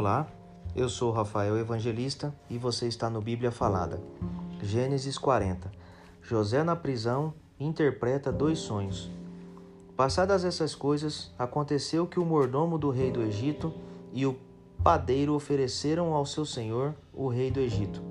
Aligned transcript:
Olá, 0.00 0.26
eu 0.74 0.88
sou 0.88 1.12
Rafael 1.12 1.58
Evangelista 1.58 2.34
e 2.48 2.56
você 2.56 2.88
está 2.88 3.10
no 3.10 3.20
Bíblia 3.20 3.50
Falada. 3.50 4.00
Gênesis 4.62 5.18
40. 5.18 5.70
José 6.22 6.64
na 6.64 6.74
prisão 6.74 7.34
interpreta 7.60 8.32
dois 8.32 8.60
sonhos. 8.60 9.10
Passadas 9.94 10.42
essas 10.42 10.74
coisas, 10.74 11.34
aconteceu 11.38 12.06
que 12.06 12.18
o 12.18 12.24
mordomo 12.24 12.78
do 12.78 12.88
rei 12.88 13.10
do 13.10 13.20
Egito 13.20 13.74
e 14.10 14.24
o 14.24 14.38
padeiro 14.82 15.34
ofereceram 15.34 16.14
ao 16.14 16.24
seu 16.24 16.46
senhor, 16.46 16.94
o 17.12 17.28
rei 17.28 17.50
do 17.50 17.60
Egito. 17.60 18.02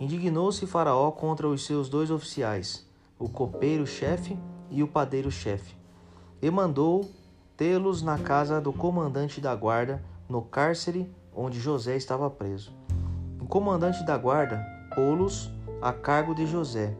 Indignou-se 0.00 0.66
Faraó 0.66 1.10
contra 1.10 1.46
os 1.46 1.66
seus 1.66 1.90
dois 1.90 2.10
oficiais, 2.10 2.88
o 3.18 3.28
copeiro-chefe 3.28 4.38
e 4.70 4.82
o 4.82 4.88
padeiro-chefe, 4.88 5.76
e 6.40 6.50
mandou 6.50 7.06
tê-los 7.58 8.00
na 8.00 8.18
casa 8.18 8.58
do 8.58 8.72
comandante 8.72 9.38
da 9.38 9.54
guarda, 9.54 10.02
no 10.28 10.42
cárcere 10.42 11.10
onde 11.34 11.58
José 11.58 11.96
estava 11.96 12.30
preso. 12.30 12.72
O 13.40 13.46
comandante 13.46 14.04
da 14.04 14.16
guarda 14.16 14.64
pô-los 14.94 15.50
a 15.82 15.92
cargo 15.92 16.34
de 16.34 16.46
José, 16.46 16.96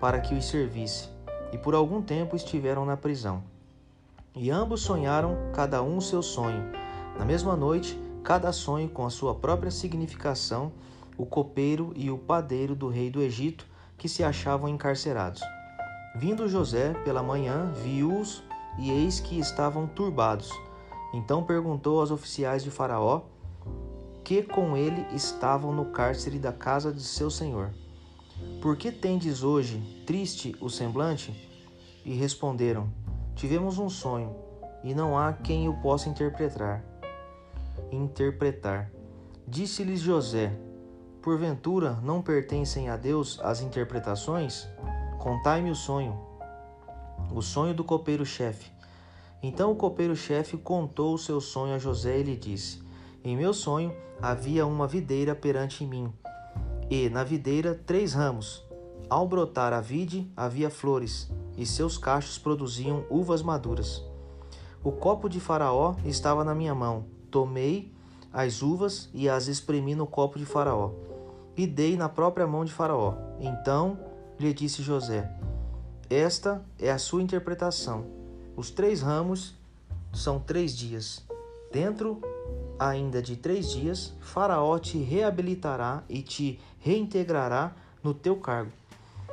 para 0.00 0.20
que 0.20 0.34
os 0.34 0.46
servisse, 0.46 1.08
e 1.52 1.58
por 1.58 1.74
algum 1.74 2.02
tempo 2.02 2.36
estiveram 2.36 2.84
na 2.84 2.96
prisão. 2.96 3.42
E 4.34 4.50
ambos 4.50 4.82
sonharam 4.82 5.36
cada 5.54 5.82
um 5.82 6.00
seu 6.00 6.22
sonho. 6.22 6.70
Na 7.18 7.24
mesma 7.24 7.56
noite, 7.56 7.98
cada 8.22 8.52
sonho 8.52 8.88
com 8.88 9.06
a 9.06 9.10
sua 9.10 9.34
própria 9.34 9.70
significação, 9.70 10.72
o 11.16 11.24
copeiro 11.24 11.92
e 11.96 12.10
o 12.10 12.18
padeiro 12.18 12.74
do 12.74 12.88
rei 12.88 13.08
do 13.08 13.22
Egito, 13.22 13.66
que 13.96 14.08
se 14.08 14.22
achavam 14.22 14.68
encarcerados. 14.68 15.40
Vindo 16.14 16.48
José 16.48 16.92
pela 17.04 17.22
manhã, 17.22 17.72
viu-os 17.72 18.42
e 18.78 18.90
eis 18.90 19.20
que 19.20 19.38
estavam 19.38 19.86
turbados. 19.86 20.50
Então 21.16 21.42
perguntou 21.42 21.98
aos 21.98 22.10
oficiais 22.10 22.62
de 22.62 22.70
Faraó, 22.70 23.22
que 24.22 24.42
com 24.42 24.76
ele 24.76 25.06
estavam 25.14 25.72
no 25.72 25.86
cárcere 25.86 26.38
da 26.38 26.52
casa 26.52 26.92
de 26.92 27.02
seu 27.02 27.30
senhor: 27.30 27.72
Por 28.60 28.76
que 28.76 28.92
tendes 28.92 29.42
hoje 29.42 29.80
triste 30.06 30.54
o 30.60 30.68
semblante? 30.68 31.32
E 32.04 32.12
responderam: 32.12 32.92
Tivemos 33.34 33.78
um 33.78 33.88
sonho, 33.88 34.36
e 34.84 34.94
não 34.94 35.18
há 35.18 35.32
quem 35.32 35.70
o 35.70 35.80
possa 35.80 36.10
interpretar. 36.10 36.84
Interpretar. 37.90 38.92
Disse-lhes 39.48 40.00
José: 40.00 40.52
Porventura 41.22 41.98
não 42.02 42.20
pertencem 42.20 42.90
a 42.90 42.96
Deus 42.98 43.40
as 43.42 43.62
interpretações? 43.62 44.68
Contai-me 45.18 45.70
o 45.70 45.74
sonho 45.74 46.26
o 47.32 47.42
sonho 47.42 47.74
do 47.74 47.84
copeiro-chefe. 47.84 48.75
Então 49.46 49.70
o 49.70 49.76
copeiro-chefe 49.76 50.56
contou 50.56 51.14
o 51.14 51.18
seu 51.18 51.40
sonho 51.40 51.76
a 51.76 51.78
José 51.78 52.18
e 52.18 52.22
lhe 52.24 52.36
disse: 52.36 52.82
Em 53.22 53.36
meu 53.36 53.54
sonho 53.54 53.94
havia 54.20 54.66
uma 54.66 54.88
videira 54.88 55.36
perante 55.36 55.86
mim, 55.86 56.12
e 56.90 57.08
na 57.08 57.22
videira 57.22 57.72
três 57.86 58.12
ramos. 58.12 58.66
Ao 59.08 59.24
brotar 59.28 59.72
a 59.72 59.80
vide, 59.80 60.28
havia 60.36 60.68
flores, 60.68 61.30
e 61.56 61.64
seus 61.64 61.96
cachos 61.96 62.38
produziam 62.38 63.04
uvas 63.08 63.40
maduras. 63.40 64.02
O 64.82 64.90
copo 64.90 65.28
de 65.28 65.38
Faraó 65.38 65.94
estava 66.04 66.42
na 66.42 66.52
minha 66.52 66.74
mão. 66.74 67.04
Tomei 67.30 67.92
as 68.32 68.62
uvas 68.62 69.08
e 69.14 69.28
as 69.28 69.46
espremi 69.46 69.94
no 69.94 70.08
copo 70.08 70.40
de 70.40 70.44
Faraó, 70.44 70.90
e 71.56 71.68
dei 71.68 71.96
na 71.96 72.08
própria 72.08 72.48
mão 72.48 72.64
de 72.64 72.72
Faraó. 72.72 73.14
Então 73.38 73.96
lhe 74.40 74.52
disse 74.52 74.82
José: 74.82 75.30
esta 76.08 76.64
é 76.78 76.90
a 76.90 76.98
sua 76.98 77.20
interpretação. 77.20 78.15
Os 78.56 78.70
três 78.70 79.02
ramos 79.02 79.54
são 80.12 80.38
três 80.38 80.74
dias. 80.74 81.22
Dentro 81.70 82.22
ainda 82.78 83.20
de 83.20 83.36
três 83.36 83.70
dias, 83.70 84.14
Faraó 84.20 84.78
te 84.78 84.98
reabilitará 84.98 86.02
e 86.08 86.22
te 86.22 86.58
reintegrará 86.80 87.74
no 88.02 88.14
teu 88.14 88.36
cargo. 88.36 88.72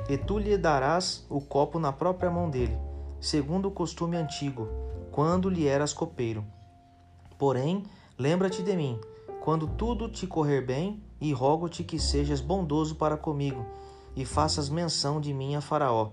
E 0.08 0.18
tu 0.18 0.38
lhe 0.38 0.58
darás 0.58 1.24
o 1.30 1.40
copo 1.40 1.78
na 1.78 1.90
própria 1.92 2.30
mão 2.30 2.50
dele, 2.50 2.76
segundo 3.20 3.68
o 3.68 3.70
costume 3.70 4.16
antigo, 4.16 4.68
quando 5.10 5.48
lhe 5.48 5.66
eras 5.66 5.94
copeiro. 5.94 6.44
Porém, 7.38 7.82
lembra-te 8.18 8.62
de 8.62 8.76
mim, 8.76 9.00
quando 9.40 9.66
tudo 9.66 10.08
te 10.08 10.26
correr 10.26 10.60
bem, 10.60 11.02
e 11.20 11.32
rogo-te 11.32 11.82
que 11.82 11.98
sejas 11.98 12.40
bondoso 12.42 12.96
para 12.96 13.16
comigo, 13.16 13.64
e 14.14 14.26
faças 14.26 14.68
menção 14.68 15.18
de 15.20 15.32
mim 15.32 15.54
a 15.54 15.60
Faraó 15.62 16.10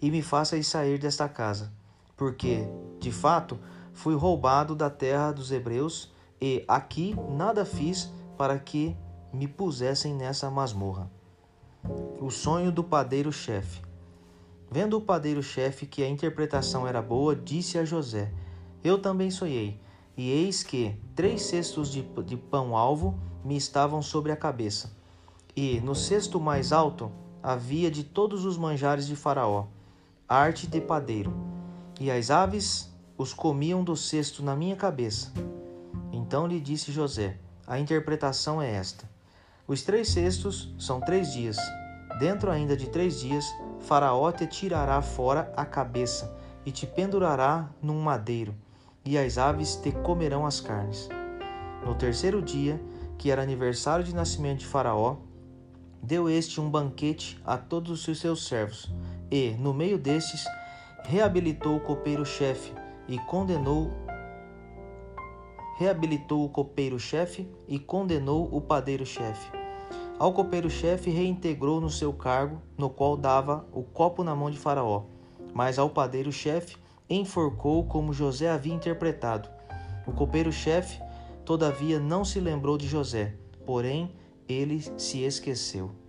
e 0.00 0.10
me 0.10 0.20
faças 0.20 0.66
sair 0.66 0.98
desta 0.98 1.28
casa, 1.28 1.72
porque, 2.16 2.66
de 3.00 3.10
fato, 3.10 3.58
fui 3.92 4.14
roubado 4.14 4.74
da 4.74 4.90
terra 4.90 5.32
dos 5.32 5.50
hebreus 5.50 6.12
e 6.40 6.64
aqui 6.68 7.16
nada 7.30 7.64
fiz 7.64 8.12
para 8.36 8.58
que 8.58 8.96
me 9.32 9.48
pusessem 9.48 10.14
nessa 10.14 10.50
masmorra. 10.50 11.10
O 12.20 12.30
sonho 12.30 12.72
do 12.72 12.82
padeiro-chefe. 12.82 13.82
Vendo 14.70 14.96
o 14.96 15.00
padeiro-chefe 15.00 15.86
que 15.86 16.02
a 16.02 16.08
interpretação 16.08 16.86
era 16.86 17.02
boa, 17.02 17.36
disse 17.36 17.78
a 17.78 17.84
José: 17.84 18.32
Eu 18.82 19.00
também 19.00 19.30
sonhei, 19.30 19.80
e 20.16 20.30
eis 20.30 20.62
que 20.62 20.96
três 21.14 21.42
cestos 21.42 21.90
de, 21.90 22.02
de 22.24 22.36
pão-alvo 22.36 23.18
me 23.44 23.56
estavam 23.56 24.00
sobre 24.00 24.32
a 24.32 24.36
cabeça, 24.36 24.96
e 25.54 25.80
no 25.80 25.94
cesto 25.94 26.40
mais 26.40 26.72
alto 26.72 27.12
havia 27.42 27.90
de 27.90 28.02
todos 28.02 28.44
os 28.44 28.56
manjares 28.56 29.06
de 29.06 29.14
Faraó 29.14 29.66
arte 30.26 30.66
de 30.66 30.80
padeiro, 30.80 31.32
e 32.00 32.10
as 32.10 32.30
aves 32.30 32.92
os 33.16 33.32
comiam 33.32 33.84
do 33.84 33.96
cesto 33.96 34.42
na 34.42 34.56
minha 34.56 34.76
cabeça. 34.76 35.32
Então 36.12 36.46
lhe 36.46 36.60
disse 36.60 36.92
José: 36.92 37.38
A 37.66 37.78
interpretação 37.78 38.60
é 38.60 38.70
esta: 38.70 39.08
Os 39.66 39.82
três 39.82 40.08
cestos 40.08 40.74
são 40.78 41.00
três 41.00 41.32
dias. 41.32 41.56
Dentro 42.18 42.50
ainda 42.50 42.76
de 42.76 42.88
três 42.88 43.20
dias, 43.20 43.44
Faraó 43.80 44.30
te 44.30 44.46
tirará 44.46 45.02
fora 45.02 45.52
a 45.56 45.64
cabeça 45.64 46.34
e 46.64 46.70
te 46.70 46.86
pendurará 46.86 47.68
num 47.82 48.00
madeiro, 48.00 48.54
e 49.04 49.18
as 49.18 49.36
aves 49.36 49.76
te 49.76 49.90
comerão 49.90 50.46
as 50.46 50.60
carnes. 50.60 51.08
No 51.84 51.94
terceiro 51.94 52.40
dia, 52.40 52.80
que 53.18 53.30
era 53.30 53.42
aniversário 53.42 54.04
de 54.04 54.14
nascimento 54.14 54.60
de 54.60 54.66
Faraó, 54.66 55.16
deu 56.02 56.28
este 56.28 56.60
um 56.60 56.70
banquete 56.70 57.40
a 57.44 57.56
todos 57.56 58.06
os 58.06 58.20
seus 58.20 58.46
servos 58.46 58.90
e, 59.30 59.50
no 59.52 59.74
meio 59.74 59.98
destes, 59.98 60.44
reabilitou 61.06 61.76
o 61.76 61.80
copeiro-chefe 61.80 62.72
e 63.06 63.18
condenou 63.18 63.90
reabilitou 65.76 66.44
o 66.44 66.48
copeiro-chefe 66.48 67.48
e 67.66 67.78
condenou 67.78 68.48
o 68.52 68.60
padeiro-chefe. 68.60 69.50
Ao 70.18 70.32
copeiro-chefe 70.32 71.10
reintegrou 71.10 71.80
no 71.80 71.90
seu 71.90 72.12
cargo, 72.12 72.62
no 72.78 72.88
qual 72.88 73.16
dava 73.16 73.66
o 73.72 73.82
copo 73.82 74.22
na 74.22 74.36
mão 74.36 74.50
de 74.50 74.56
Faraó, 74.56 75.02
mas 75.52 75.78
ao 75.78 75.90
padeiro-chefe 75.90 76.76
enforcou 77.10 77.84
como 77.84 78.12
José 78.12 78.48
havia 78.48 78.72
interpretado. 78.72 79.48
O 80.06 80.12
copeiro-chefe, 80.12 81.00
todavia, 81.44 81.98
não 81.98 82.24
se 82.24 82.38
lembrou 82.38 82.78
de 82.78 82.86
José, 82.86 83.34
porém 83.66 84.12
ele 84.48 84.80
se 84.96 85.22
esqueceu. 85.22 86.03